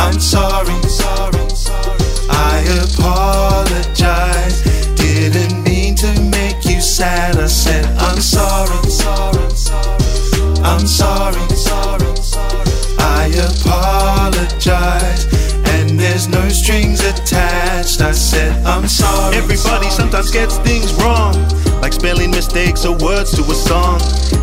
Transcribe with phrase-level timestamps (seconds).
[0.00, 1.98] I'm sorry, sorry, sorry.
[2.30, 4.62] I apologize.
[4.94, 7.36] Didn't mean to make you sad.
[7.36, 10.62] I said I'm sorry, sorry, sorry.
[10.64, 12.70] I'm sorry, sorry, sorry.
[12.98, 15.26] I apologize.
[15.74, 18.00] And there's no strings attached.
[18.00, 19.36] I said I'm sorry.
[19.36, 21.34] Everybody sometimes gets things wrong,
[21.82, 24.00] like spelling mistakes or words to a song.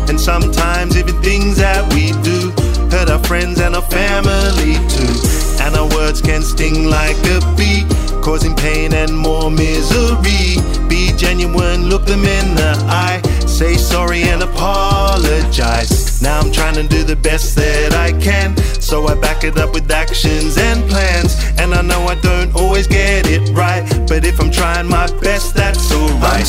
[0.08, 2.52] And sometimes even things that we do
[2.90, 5.37] hurt our friends and our family too.
[5.68, 7.84] And our words can sting like a bee,
[8.22, 10.56] causing pain and more misery.
[10.88, 16.22] Be genuine, look them in the eye, say sorry and apologize.
[16.22, 19.74] Now I'm trying to do the best that I can, so I back it up
[19.74, 21.36] with actions and plans.
[21.58, 25.54] And I know I don't always get it right, but if I'm trying my best,
[25.54, 26.46] that's alright.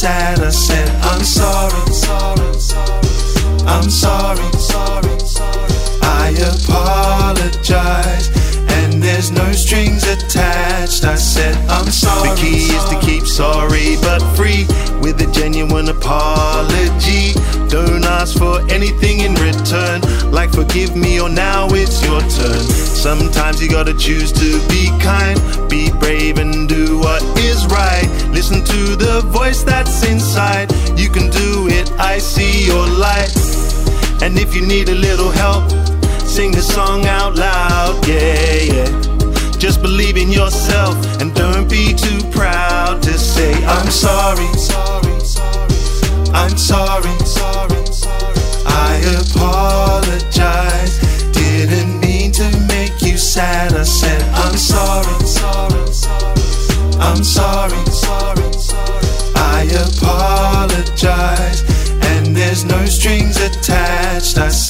[0.00, 0.40] Sad.
[0.40, 3.00] I said I'm sorry, sorry, sorry.
[3.66, 5.72] I'm sorry, sorry, sorry.
[6.00, 8.26] I apologize.
[8.78, 11.04] And there's no strings attached.
[11.04, 12.30] I said I'm sorry.
[12.30, 14.64] The key is to keep sorry but free
[15.04, 17.34] with a genuine apology.
[17.68, 20.00] Don't ask for anything in return,
[20.32, 22.64] like forgive me or now it's your turn.
[23.06, 27.89] Sometimes you gotta choose to be kind, be brave and do what is right.
[28.50, 30.72] Listen to the voice that's inside.
[30.98, 33.32] You can do it, I see your light.
[34.22, 35.70] And if you need a little help,
[36.22, 39.50] sing the song out loud, yeah, yeah.
[39.56, 45.70] Just believe in yourself and don't be too proud to say I'm sorry, sorry, sorry.
[46.34, 48.34] I'm sorry, sorry, sorry.
[48.66, 50.49] I apologize.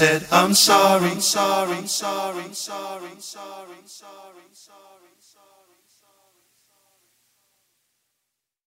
[0.00, 6.39] said, I'm sorry, sorry, sorry, sorry, sorry, sorry, sorry, sorry, sorry.